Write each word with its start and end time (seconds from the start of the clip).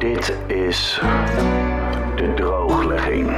Dit 0.00 0.36
is 0.48 0.98
de 2.16 2.32
drooglegging. 2.36 3.30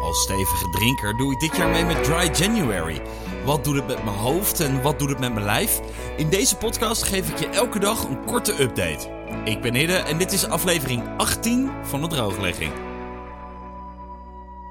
Als 0.00 0.22
stevige 0.22 0.70
drinker 0.70 1.16
doe 1.16 1.32
ik 1.32 1.40
dit 1.40 1.56
jaar 1.56 1.68
mee 1.68 1.84
met 1.84 2.04
Dry 2.04 2.30
January. 2.32 3.02
Wat 3.44 3.64
doet 3.64 3.74
het 3.74 3.86
met 3.86 4.04
mijn 4.04 4.16
hoofd 4.16 4.60
en 4.60 4.82
wat 4.82 4.98
doet 4.98 5.08
het 5.08 5.18
met 5.18 5.32
mijn 5.32 5.44
lijf? 5.44 5.80
In 6.16 6.30
deze 6.30 6.56
podcast 6.56 7.02
geef 7.02 7.30
ik 7.30 7.38
je 7.38 7.48
elke 7.48 7.78
dag 7.78 8.04
een 8.04 8.24
korte 8.24 8.62
update. 8.62 9.08
Ik 9.44 9.60
ben 9.60 9.74
Hidde 9.74 9.96
en 9.96 10.18
dit 10.18 10.32
is 10.32 10.44
aflevering 10.44 11.16
18 11.16 11.70
van 11.82 12.00
de 12.00 12.08
drooglegging. 12.08 12.72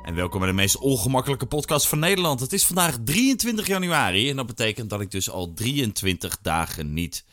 En 0.04 0.16
welkom 0.16 0.40
bij 0.40 0.50
de 0.50 0.56
meest 0.56 0.78
ongemakkelijke 0.78 1.46
podcast 1.46 1.88
van 1.88 2.00
Nederland. 2.00 2.40
Het 2.40 2.54
is 2.54 2.66
vandaag 2.66 2.98
23 3.04 3.68
januari 3.68 4.30
en 4.30 4.36
dat 4.36 4.46
betekent 4.46 4.90
dat 4.90 5.02
ik 5.02 5.12
dus 5.12 5.30
al 5.30 5.54
23 5.54 6.38
dagen 6.42 6.94
niet 6.94 7.26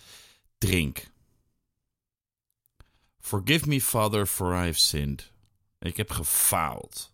drink. 0.58 1.10
Forgive 3.22 3.68
me, 3.68 3.80
Father, 3.80 4.26
for 4.26 4.52
I 4.52 4.66
have 4.66 4.78
sinned. 4.78 5.30
Ik 5.78 5.96
heb 5.96 6.10
gefaald. 6.10 7.12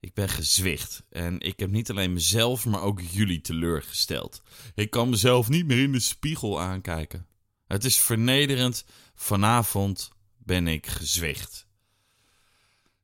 Ik 0.00 0.14
ben 0.14 0.28
gezwicht. 0.28 1.02
En 1.10 1.40
ik 1.40 1.58
heb 1.58 1.70
niet 1.70 1.90
alleen 1.90 2.12
mezelf, 2.12 2.66
maar 2.66 2.82
ook 2.82 3.00
jullie 3.00 3.40
teleurgesteld. 3.40 4.42
Ik 4.74 4.90
kan 4.90 5.08
mezelf 5.08 5.48
niet 5.48 5.66
meer 5.66 5.82
in 5.82 5.92
de 5.92 6.00
spiegel 6.00 6.60
aankijken. 6.60 7.26
Het 7.66 7.84
is 7.84 7.98
vernederend. 7.98 8.84
Vanavond 9.14 10.10
ben 10.38 10.66
ik 10.66 10.86
gezwicht. 10.86 11.66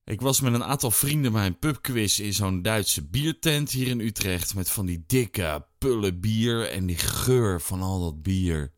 Ik 0.04 0.20
was 0.20 0.40
met 0.40 0.54
een 0.54 0.65
aantal 0.65 0.90
vrienden 0.90 1.32
bij 1.32 1.46
een 1.46 1.59
pubquiz 1.59 2.18
in 2.18 2.34
zo'n 2.34 2.62
Duitse 2.62 3.04
biertent 3.06 3.70
hier 3.70 3.87
in 3.87 4.01
Utrecht. 4.01 4.54
Met 4.54 4.70
van 4.70 4.87
die 4.87 5.04
dikke 5.06 5.66
pullen 5.78 6.20
bier 6.20 6.70
en 6.70 6.87
die 6.87 6.98
geur 6.98 7.60
van 7.60 7.82
al 7.82 8.01
dat 8.01 8.23
bier. 8.23 8.73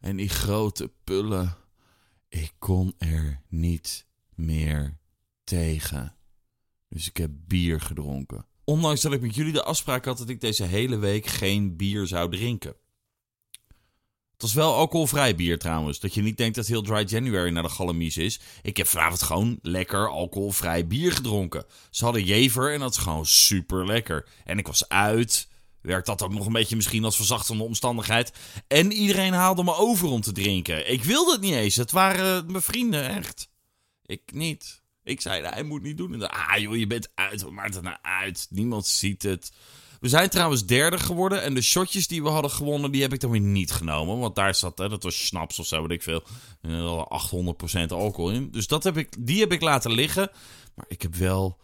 En 0.00 0.16
die 0.16 0.28
grote 0.28 0.92
pullen. 1.04 1.56
Kon 2.68 2.94
er 2.98 3.40
niet 3.48 4.06
meer 4.34 4.98
tegen. 5.44 6.16
Dus 6.88 7.08
ik 7.08 7.16
heb 7.16 7.30
bier 7.46 7.80
gedronken. 7.80 8.46
Ondanks 8.64 9.00
dat 9.00 9.12
ik 9.12 9.20
met 9.20 9.34
jullie 9.34 9.52
de 9.52 9.62
afspraak 9.62 10.04
had 10.04 10.18
dat 10.18 10.28
ik 10.28 10.40
deze 10.40 10.64
hele 10.64 10.96
week 10.96 11.26
geen 11.26 11.76
bier 11.76 12.06
zou 12.06 12.30
drinken. 12.30 12.74
Het 14.32 14.42
was 14.42 14.54
wel 14.54 14.74
alcoholvrij 14.74 15.34
bier 15.34 15.58
trouwens. 15.58 16.00
Dat 16.00 16.14
je 16.14 16.22
niet 16.22 16.36
denkt 16.36 16.56
dat 16.56 16.66
heel 16.66 16.82
Dry 16.82 17.04
January 17.06 17.50
naar 17.50 17.62
de 17.62 17.68
galamies 17.68 18.16
is. 18.16 18.40
Ik 18.62 18.76
heb 18.76 18.86
vanavond 18.86 19.22
gewoon 19.22 19.58
lekker 19.62 20.08
alcoholvrij 20.08 20.86
bier 20.86 21.12
gedronken. 21.12 21.64
Ze 21.90 22.04
hadden 22.04 22.24
jever 22.24 22.72
en 22.72 22.80
dat 22.80 22.90
is 22.90 22.96
gewoon 22.96 23.26
super 23.26 23.86
lekker. 23.86 24.28
En 24.44 24.58
ik 24.58 24.66
was 24.66 24.88
uit. 24.88 25.47
Werkt 25.82 26.06
dat 26.06 26.22
ook 26.22 26.32
nog 26.32 26.46
een 26.46 26.52
beetje 26.52 26.76
misschien 26.76 27.04
als 27.04 27.16
verzachtende 27.16 27.62
omstandigheid. 27.62 28.32
En 28.66 28.92
iedereen 28.92 29.32
haalde 29.32 29.64
me 29.64 29.74
over 29.74 30.08
om 30.08 30.20
te 30.20 30.32
drinken. 30.32 30.90
Ik 30.90 31.04
wilde 31.04 31.32
het 31.32 31.40
niet 31.40 31.54
eens. 31.54 31.76
Het 31.76 31.90
waren 31.90 32.50
mijn 32.50 32.62
vrienden, 32.62 33.08
echt. 33.08 33.48
Ik 34.06 34.22
niet. 34.32 34.82
Ik 35.04 35.20
zei, 35.20 35.46
hij 35.46 35.62
moet 35.62 35.82
niet 35.82 35.96
doen. 35.96 36.12
En 36.12 36.18
dan, 36.18 36.30
ah 36.30 36.58
joh, 36.58 36.76
je 36.76 36.86
bent 36.86 37.10
uit. 37.14 37.50
Maakt 37.50 37.74
het 37.74 37.84
nou 37.84 37.96
uit? 38.02 38.46
Niemand 38.50 38.86
ziet 38.86 39.22
het. 39.22 39.52
We 40.00 40.08
zijn 40.08 40.28
trouwens 40.28 40.66
derde 40.66 40.98
geworden. 40.98 41.42
En 41.42 41.54
de 41.54 41.62
shotjes 41.62 42.06
die 42.06 42.22
we 42.22 42.28
hadden 42.28 42.50
gewonnen, 42.50 42.90
die 42.90 43.02
heb 43.02 43.12
ik 43.12 43.20
dan 43.20 43.30
weer 43.30 43.40
niet 43.40 43.72
genomen. 43.72 44.18
Want 44.18 44.34
daar 44.34 44.54
zat, 44.54 44.78
hè, 44.78 44.88
dat 44.88 45.02
was 45.02 45.26
snaps 45.26 45.58
of 45.58 45.66
zo, 45.66 45.80
weet 45.80 45.90
ik 45.90 46.02
veel. 46.02 46.22
800% 46.62 47.92
alcohol 47.92 48.30
in. 48.30 48.50
Dus 48.50 48.66
dat 48.66 48.84
heb 48.84 48.96
ik, 48.96 49.14
die 49.18 49.40
heb 49.40 49.52
ik 49.52 49.60
laten 49.60 49.92
liggen. 49.92 50.30
Maar 50.74 50.86
ik 50.88 51.02
heb 51.02 51.14
wel 51.14 51.58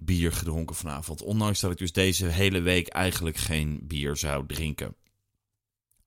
bier 0.00 0.32
gedronken 0.32 0.76
vanavond. 0.76 1.22
Ondanks 1.22 1.60
dat 1.60 1.70
ik 1.70 1.78
dus 1.78 1.92
deze 1.92 2.26
hele 2.26 2.60
week 2.60 2.88
eigenlijk 2.88 3.36
geen 3.36 3.80
bier 3.82 4.16
zou 4.16 4.46
drinken. 4.46 4.94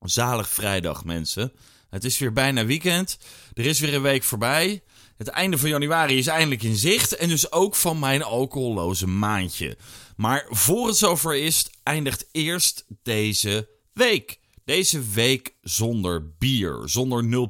Zalig 0.00 0.48
vrijdag, 0.48 1.04
mensen. 1.04 1.52
Het 1.90 2.04
is 2.04 2.18
weer 2.18 2.32
bijna 2.32 2.64
weekend. 2.64 3.18
Er 3.52 3.66
is 3.66 3.80
weer 3.80 3.94
een 3.94 4.02
week 4.02 4.22
voorbij. 4.22 4.82
Het 5.16 5.28
einde 5.28 5.58
van 5.58 5.68
januari 5.68 6.18
is 6.18 6.26
eindelijk 6.26 6.62
in 6.62 6.76
zicht. 6.76 7.16
En 7.16 7.28
dus 7.28 7.52
ook 7.52 7.74
van 7.74 7.98
mijn 7.98 8.22
alcoholloze 8.22 9.06
maandje. 9.06 9.76
Maar 10.16 10.46
voor 10.48 10.86
het 10.86 10.96
zover 10.96 11.36
is, 11.36 11.70
eindigt 11.82 12.28
eerst 12.32 12.84
deze 13.02 13.68
week. 13.92 14.40
Deze 14.64 15.02
week 15.02 15.54
zonder 15.60 16.34
bier. 16.38 16.82
Zonder 16.84 17.48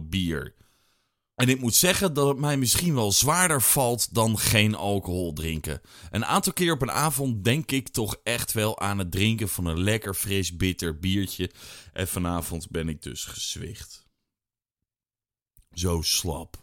0.0 0.00 0.08
bier. 0.08 0.54
En 1.40 1.48
ik 1.48 1.60
moet 1.60 1.74
zeggen 1.74 2.14
dat 2.14 2.28
het 2.28 2.38
mij 2.38 2.56
misschien 2.56 2.94
wel 2.94 3.12
zwaarder 3.12 3.62
valt 3.62 4.14
dan 4.14 4.38
geen 4.38 4.74
alcohol 4.74 5.32
drinken. 5.32 5.80
Een 6.10 6.24
aantal 6.24 6.52
keer 6.52 6.72
op 6.72 6.82
een 6.82 6.90
avond 6.90 7.44
denk 7.44 7.70
ik 7.70 7.88
toch 7.88 8.16
echt 8.22 8.52
wel 8.52 8.80
aan 8.80 8.98
het 8.98 9.10
drinken 9.10 9.48
van 9.48 9.66
een 9.66 9.82
lekker 9.82 10.14
fris 10.14 10.56
bitter 10.56 10.98
biertje. 10.98 11.50
En 11.92 12.08
vanavond 12.08 12.70
ben 12.70 12.88
ik 12.88 13.02
dus 13.02 13.24
gezwicht. 13.24 14.06
Zo 15.72 16.02
slap. 16.02 16.56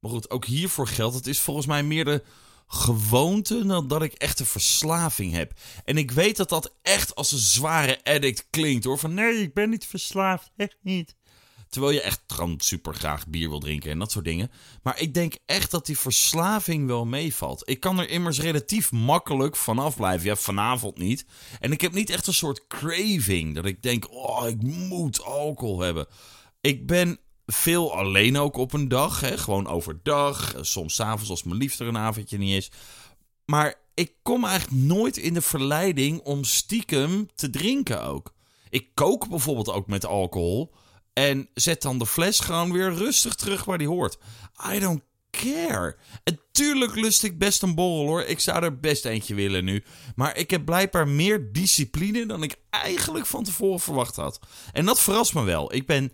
Maar 0.00 0.10
goed, 0.10 0.30
ook 0.30 0.44
hiervoor 0.44 0.88
geldt, 0.88 1.14
het 1.14 1.26
is 1.26 1.40
volgens 1.40 1.66
mij 1.66 1.82
meer 1.82 2.04
de 2.04 2.22
gewoonte 2.66 3.66
dan 3.66 3.88
dat 3.88 4.02
ik 4.02 4.12
echt 4.12 4.40
een 4.40 4.46
verslaving 4.46 5.32
heb. 5.32 5.52
En 5.84 5.96
ik 5.96 6.10
weet 6.10 6.36
dat 6.36 6.48
dat 6.48 6.74
echt 6.82 7.14
als 7.14 7.32
een 7.32 7.38
zware 7.38 8.04
addict 8.04 8.46
klinkt 8.50 8.84
hoor. 8.84 8.98
Van 8.98 9.14
nee, 9.14 9.42
ik 9.42 9.54
ben 9.54 9.70
niet 9.70 9.86
verslaafd, 9.86 10.50
echt 10.56 10.78
niet. 10.80 11.14
Terwijl 11.76 11.96
je 11.96 12.02
echt 12.02 12.22
gewoon 12.26 12.54
super 12.58 12.94
graag 12.94 13.26
bier 13.26 13.48
wil 13.48 13.58
drinken 13.58 13.90
en 13.90 13.98
dat 13.98 14.12
soort 14.12 14.24
dingen. 14.24 14.50
Maar 14.82 15.00
ik 15.00 15.14
denk 15.14 15.34
echt 15.46 15.70
dat 15.70 15.86
die 15.86 15.98
verslaving 15.98 16.86
wel 16.86 17.06
meevalt. 17.06 17.68
Ik 17.68 17.80
kan 17.80 17.98
er 17.98 18.08
immers 18.08 18.40
relatief 18.40 18.92
makkelijk 18.92 19.56
vanaf 19.56 19.96
blijven. 19.96 20.26
Ja, 20.26 20.36
vanavond 20.36 20.98
niet. 20.98 21.26
En 21.60 21.72
ik 21.72 21.80
heb 21.80 21.92
niet 21.92 22.10
echt 22.10 22.26
een 22.26 22.34
soort 22.34 22.66
craving. 22.66 23.54
Dat 23.54 23.64
ik 23.64 23.82
denk, 23.82 24.12
oh, 24.12 24.48
ik 24.48 24.62
moet 24.62 25.22
alcohol 25.22 25.80
hebben. 25.80 26.06
Ik 26.60 26.86
ben 26.86 27.18
veel 27.46 27.96
alleen 27.96 28.38
ook 28.38 28.56
op 28.56 28.72
een 28.72 28.88
dag. 28.88 29.20
Hè? 29.20 29.38
Gewoon 29.38 29.66
overdag. 29.66 30.54
Soms 30.60 30.94
s'avonds 30.94 31.30
als 31.30 31.42
mijn 31.42 31.58
liefde 31.58 31.84
een 31.84 31.98
avondje 31.98 32.38
niet 32.38 32.56
is. 32.56 32.70
Maar 33.44 33.74
ik 33.94 34.12
kom 34.22 34.44
eigenlijk 34.44 34.82
nooit 34.82 35.16
in 35.16 35.34
de 35.34 35.42
verleiding 35.42 36.20
om 36.20 36.44
stiekem 36.44 37.28
te 37.34 37.50
drinken 37.50 38.02
ook. 38.02 38.34
Ik 38.68 38.88
kook 38.94 39.28
bijvoorbeeld 39.28 39.70
ook 39.70 39.86
met 39.86 40.06
alcohol. 40.06 40.74
En 41.18 41.48
zet 41.54 41.82
dan 41.82 41.98
de 41.98 42.06
fles 42.06 42.40
gewoon 42.40 42.72
weer 42.72 42.94
rustig 42.94 43.34
terug 43.34 43.64
waar 43.64 43.78
die 43.78 43.88
hoort. 43.88 44.18
I 44.72 44.78
don't 44.78 45.02
care. 45.30 45.96
En 46.24 46.40
tuurlijk 46.52 46.94
lust 46.94 47.22
ik 47.22 47.38
best 47.38 47.62
een 47.62 47.74
borrel 47.74 48.06
hoor. 48.06 48.22
Ik 48.22 48.40
zou 48.40 48.64
er 48.64 48.80
best 48.80 49.04
eentje 49.04 49.34
willen 49.34 49.64
nu. 49.64 49.84
Maar 50.14 50.36
ik 50.36 50.50
heb 50.50 50.64
blijkbaar 50.64 51.08
meer 51.08 51.52
discipline 51.52 52.26
dan 52.26 52.42
ik 52.42 52.56
eigenlijk 52.70 53.26
van 53.26 53.44
tevoren 53.44 53.80
verwacht 53.80 54.16
had. 54.16 54.40
En 54.72 54.84
dat 54.84 55.00
verrast 55.00 55.34
me 55.34 55.42
wel. 55.42 55.74
Ik 55.74 55.86
ben 55.86 56.12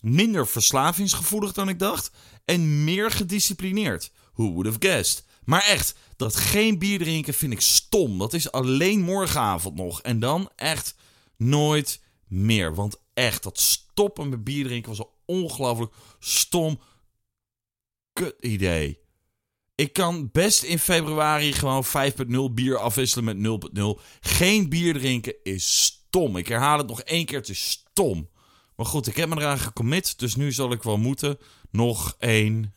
minder 0.00 0.46
verslavingsgevoelig 0.46 1.52
dan 1.52 1.68
ik 1.68 1.78
dacht. 1.78 2.10
En 2.44 2.84
meer 2.84 3.10
gedisciplineerd. 3.10 4.10
Who 4.34 4.50
would 4.50 4.66
have 4.66 4.78
guessed? 4.80 5.24
Maar 5.44 5.64
echt, 5.64 5.94
dat 6.16 6.36
geen 6.36 6.78
bier 6.78 6.98
drinken 6.98 7.34
vind 7.34 7.52
ik 7.52 7.60
stom. 7.60 8.18
Dat 8.18 8.32
is 8.32 8.52
alleen 8.52 9.00
morgenavond 9.00 9.74
nog. 9.74 10.02
En 10.02 10.20
dan 10.20 10.50
echt 10.56 10.94
nooit 11.36 12.00
meer. 12.26 12.74
Want 12.74 12.96
echt, 13.14 13.42
dat 13.42 13.58
stoppen 13.92 14.28
met 14.28 14.44
bier 14.44 14.64
drinken 14.64 14.90
was 14.90 14.98
een 14.98 15.12
ongelooflijk 15.24 15.94
stom 16.18 16.80
kut 18.12 18.34
idee. 18.40 19.00
Ik 19.74 19.92
kan 19.92 20.28
best 20.32 20.62
in 20.62 20.78
februari 20.78 21.52
gewoon 21.52 21.84
5.0 21.84 22.54
bier 22.54 22.78
afwisselen 22.78 23.40
met 23.40 23.60
0.0. 23.78 24.00
Geen 24.20 24.68
bier 24.68 24.94
drinken 24.94 25.34
is 25.42 25.84
stom. 25.84 26.36
Ik 26.36 26.48
herhaal 26.48 26.78
het 26.78 26.86
nog 26.86 27.00
één 27.00 27.24
keer, 27.24 27.38
het 27.38 27.48
is 27.48 27.70
stom. 27.70 28.28
Maar 28.76 28.86
goed, 28.86 29.06
ik 29.06 29.16
heb 29.16 29.28
me 29.28 29.36
eraan 29.36 29.58
gecommit, 29.58 30.18
dus 30.18 30.34
nu 30.34 30.52
zal 30.52 30.72
ik 30.72 30.82
wel 30.82 30.96
moeten. 30.96 31.38
Nog 31.70 32.16
één 32.18 32.74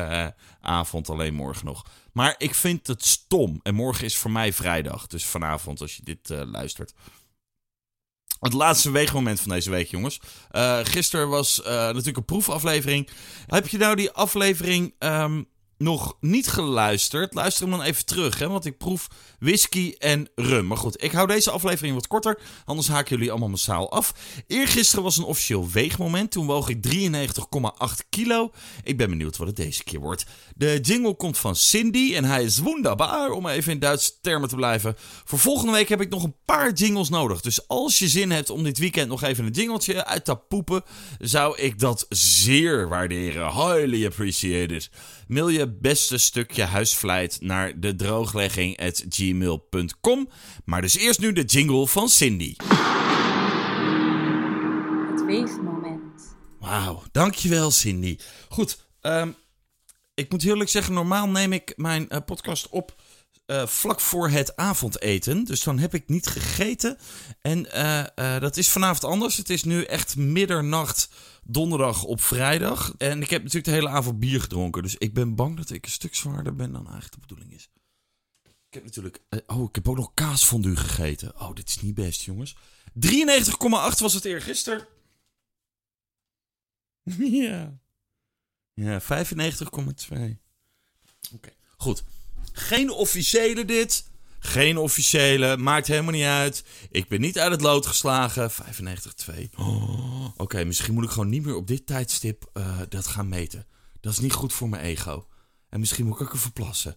avond, 0.60 1.08
alleen 1.08 1.34
morgen 1.34 1.66
nog. 1.66 1.86
Maar 2.12 2.34
ik 2.38 2.54
vind 2.54 2.86
het 2.86 3.04
stom. 3.04 3.60
En 3.62 3.74
morgen 3.74 4.04
is 4.04 4.16
voor 4.16 4.30
mij 4.30 4.52
vrijdag, 4.52 5.06
dus 5.06 5.24
vanavond 5.24 5.80
als 5.80 5.96
je 5.96 6.02
dit 6.02 6.30
uh, 6.30 6.42
luistert. 6.44 6.94
Het 8.40 8.52
laatste 8.52 8.90
weegmoment 8.90 9.40
van 9.40 9.50
deze 9.50 9.70
week, 9.70 9.88
jongens. 9.88 10.20
Uh, 10.52 10.78
gisteren 10.82 11.28
was 11.28 11.60
uh, 11.60 11.66
natuurlijk 11.66 12.16
een 12.16 12.24
proefaflevering. 12.24 13.08
Heb 13.46 13.68
je 13.68 13.78
nou 13.78 13.96
die 13.96 14.10
aflevering 14.10 14.94
um, 14.98 15.48
nog 15.78 16.16
niet 16.20 16.48
geluisterd? 16.48 17.34
Luister 17.34 17.68
hem 17.68 17.76
dan 17.76 17.86
even 17.86 18.06
terug, 18.06 18.38
hè, 18.38 18.48
want 18.48 18.64
ik 18.64 18.78
proef 18.78 19.08
whisky 19.38 19.94
en 19.98 20.28
rum. 20.34 20.66
Maar 20.66 20.76
goed, 20.76 21.02
ik 21.02 21.12
hou 21.12 21.26
deze 21.26 21.50
aflevering 21.50 21.94
wat 21.94 22.06
korter, 22.06 22.38
anders 22.64 22.88
haken 22.88 23.16
jullie 23.16 23.30
allemaal 23.30 23.48
massaal 23.48 23.90
af. 23.90 24.14
Eergisteren 24.46 25.04
was 25.04 25.16
een 25.16 25.24
officieel 25.24 25.70
weegmoment. 25.70 26.30
Toen 26.30 26.46
woog 26.46 26.68
ik 26.68 26.86
93,8 26.86 28.08
kilo. 28.08 28.52
Ik 28.82 28.96
ben 28.96 29.10
benieuwd 29.10 29.36
wat 29.36 29.46
het 29.46 29.56
deze 29.56 29.84
keer 29.84 30.00
wordt. 30.00 30.26
De 30.54 30.78
jingle 30.82 31.14
komt 31.14 31.38
van 31.38 31.56
Cindy 31.56 32.14
en 32.14 32.24
hij 32.24 32.44
is 32.44 32.58
wonderbaar, 32.58 33.30
om 33.30 33.46
even 33.46 33.72
in 33.72 33.78
Duitse 33.78 34.12
termen 34.20 34.48
te 34.48 34.56
blijven. 34.56 34.94
Voor 35.24 35.38
volgende 35.38 35.72
week 35.72 35.88
heb 35.88 36.00
ik 36.00 36.10
nog 36.10 36.24
een 36.24 36.36
paar 36.44 36.72
jingles 36.72 37.08
nodig. 37.08 37.40
Dus 37.40 37.68
als 37.68 37.98
je 37.98 38.08
zin 38.08 38.30
hebt 38.30 38.50
om 38.50 38.62
dit 38.62 38.78
weekend 38.78 39.08
nog 39.08 39.22
even 39.22 39.44
een 39.44 39.52
jingletje 39.52 40.04
uit 40.04 40.24
te 40.24 40.36
poepen, 40.36 40.82
zou 41.18 41.58
ik 41.58 41.78
dat 41.78 42.06
zeer 42.08 42.88
waarderen. 42.88 43.52
Highly 43.52 44.06
appreciated. 44.06 44.90
Mail 45.26 45.50
beste 45.70 46.18
stukje 46.18 46.62
huisvlijt 46.62 47.38
naar 47.40 47.80
de 47.80 47.96
drooglegging.gmail.com. 47.96 50.28
Maar 50.64 50.80
dus 50.80 50.96
eerst 50.96 51.20
nu 51.20 51.32
de 51.32 51.44
jingle 51.44 51.86
van 51.86 52.08
Cindy. 52.08 52.54
Het 55.10 55.24
weegmoment. 55.24 56.36
Wauw, 56.60 57.02
dankjewel 57.12 57.70
Cindy. 57.70 58.18
Goed, 58.48 58.86
ehm, 59.00 59.30
ik 60.14 60.30
moet 60.30 60.44
eerlijk 60.44 60.70
zeggen, 60.70 60.94
normaal 60.94 61.28
neem 61.28 61.52
ik 61.52 61.72
mijn 61.76 62.08
eh, 62.08 62.18
podcast 62.26 62.68
op 62.68 62.94
eh, 63.48 63.66
vlak 63.66 64.00
voor 64.00 64.28
het 64.28 64.56
avondeten. 64.56 65.44
Dus 65.44 65.62
dan 65.62 65.78
heb 65.78 65.94
ik 65.94 66.08
niet 66.08 66.26
gegeten. 66.26 66.98
En 67.40 67.72
eh, 67.72 68.34
eh, 68.34 68.40
dat 68.40 68.56
is 68.56 68.68
vanavond 68.68 69.04
anders. 69.04 69.36
Het 69.36 69.50
is 69.50 69.64
nu 69.64 69.82
echt 69.82 70.16
middernacht 70.16 71.08
donderdag 71.42 72.04
op 72.04 72.20
vrijdag. 72.20 72.94
En 72.98 73.22
ik 73.22 73.30
heb 73.30 73.40
natuurlijk 73.42 73.64
de 73.64 73.72
hele 73.74 73.88
avond 73.88 74.18
bier 74.18 74.40
gedronken. 74.40 74.82
Dus 74.82 74.96
ik 74.96 75.14
ben 75.14 75.34
bang 75.34 75.56
dat 75.56 75.70
ik 75.70 75.84
een 75.84 75.90
stuk 75.90 76.14
zwaarder 76.14 76.54
ben 76.54 76.72
dan 76.72 76.82
eigenlijk 76.82 77.12
de 77.12 77.20
bedoeling 77.20 77.52
is. 77.52 77.70
Ik 78.42 78.74
heb 78.74 78.84
natuurlijk... 78.84 79.20
oh, 79.46 79.68
ik 79.68 79.74
heb 79.74 79.88
ook 79.88 79.96
nog 79.96 80.14
kaasfondue 80.14 80.76
gegeten. 80.76 81.40
Oh, 81.40 81.54
dit 81.54 81.68
is 81.68 81.80
niet 81.80 81.94
best, 81.94 82.22
jongens. 82.22 82.56
93,8 82.56 82.58
was 83.98 84.14
het 84.14 84.24
eergisteren. 84.24 84.86
ja. 87.42 87.78
Ja, 88.74 89.00
95,2. 89.00 89.06
Oké, 91.34 91.52
goed. 91.76 92.04
Geen 92.58 92.90
officiële 92.90 93.64
dit. 93.64 94.10
Geen 94.38 94.76
officiële. 94.76 95.56
Maakt 95.56 95.86
helemaal 95.86 96.12
niet 96.12 96.24
uit. 96.24 96.64
Ik 96.90 97.08
ben 97.08 97.20
niet 97.20 97.38
uit 97.38 97.50
het 97.52 97.60
lood 97.60 97.86
geslagen. 97.86 98.50
95,2. 98.50 99.48
Oh, 99.56 100.28
Oké, 100.36 100.64
misschien 100.64 100.94
moet 100.94 101.04
ik 101.04 101.10
gewoon 101.10 101.28
niet 101.28 101.44
meer 101.44 101.54
op 101.54 101.66
dit 101.66 101.86
tijdstip 101.86 102.50
eh, 102.52 102.78
dat 102.88 103.06
gaan 103.06 103.28
meten. 103.28 103.66
Dat 104.00 104.12
is 104.12 104.18
niet 104.18 104.32
goed 104.32 104.52
voor 104.52 104.68
mijn 104.68 104.84
ego. 104.84 105.26
En 105.68 105.80
misschien 105.80 106.06
moet 106.06 106.20
ik 106.20 106.26
ook 106.26 106.34
even 106.34 106.52
plassen. 106.52 106.96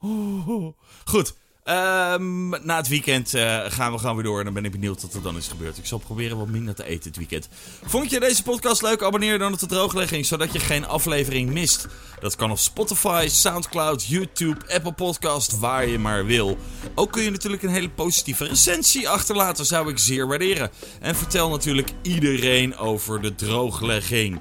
Oh, 0.00 0.78
Goed. 1.04 1.34
Ehm, 1.68 2.48
na 2.48 2.76
het 2.76 2.88
weekend 2.88 3.34
eh, 3.34 3.64
gaan 3.68 3.92
we 3.92 3.98
gewoon 3.98 4.14
weer 4.14 4.24
door. 4.24 4.38
En 4.38 4.44
dan 4.44 4.54
ben 4.54 4.64
ik 4.64 4.70
benieuwd 4.70 5.02
wat 5.02 5.14
er 5.14 5.22
dan 5.22 5.36
is 5.36 5.48
gebeurd. 5.48 5.78
Ik 5.78 5.86
zal 5.86 5.98
proberen 5.98 6.38
wat 6.38 6.48
minder 6.48 6.74
te 6.74 6.84
eten 6.84 7.08
het 7.08 7.16
weekend. 7.16 7.48
Vond 7.84 8.10
je 8.10 8.20
deze 8.20 8.42
podcast 8.42 8.82
leuk? 8.82 9.02
Abonneer 9.02 9.38
dan 9.38 9.52
op 9.52 9.58
de 9.58 9.66
drooglegging, 9.66 10.26
zodat 10.26 10.52
je 10.52 10.58
geen 10.58 10.86
aflevering 10.86 11.52
mist. 11.52 11.86
Dat 12.20 12.36
kan 12.36 12.50
op 12.50 12.58
Spotify, 12.58 13.26
Soundcloud, 13.30 14.04
YouTube, 14.04 14.74
Apple 14.74 14.92
Podcast, 14.92 15.58
waar 15.58 15.86
je 15.86 15.98
maar 15.98 16.26
wil. 16.26 16.58
Ook 16.94 17.12
kun 17.12 17.22
je 17.22 17.30
natuurlijk 17.30 17.62
een 17.62 17.68
hele 17.68 17.90
positieve 17.90 18.44
recensie 18.44 19.08
achterlaten, 19.08 19.66
zou 19.66 19.88
ik 19.88 19.98
zeer 19.98 20.26
waarderen. 20.26 20.70
En 21.00 21.16
vertel 21.16 21.50
natuurlijk 21.50 21.90
iedereen 22.02 22.76
over 22.76 23.22
de 23.22 23.34
drooglegging. 23.34 24.40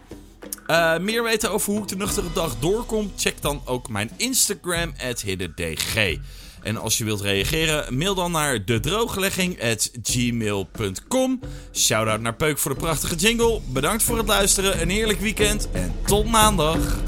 Eh, 0.67 0.97
meer 0.97 1.23
weten 1.23 1.51
over 1.51 1.71
hoe 1.73 1.81
ik 1.81 1.87
de 1.87 1.95
nuchtere 1.95 2.33
dag 2.33 2.55
doorkom? 2.59 3.11
Check 3.17 3.41
dan 3.41 3.61
ook 3.65 3.89
mijn 3.89 4.11
Instagram. 4.17 4.93
En 6.63 6.77
als 6.77 6.97
je 6.97 7.03
wilt 7.03 7.21
reageren, 7.21 7.97
mail 7.97 8.15
dan 8.15 8.31
naar 8.31 8.65
dedrooglegging.gmail.com. 8.65 11.39
Shoutout 11.73 12.21
naar 12.21 12.35
Peuk 12.35 12.57
voor 12.57 12.73
de 12.73 12.79
prachtige 12.79 13.15
jingle. 13.15 13.59
Bedankt 13.65 14.03
voor 14.03 14.17
het 14.17 14.27
luisteren, 14.27 14.81
een 14.81 14.89
heerlijk 14.89 15.19
weekend 15.19 15.71
en 15.71 15.93
tot 16.05 16.25
maandag. 16.25 16.99